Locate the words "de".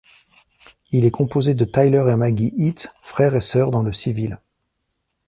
1.53-1.63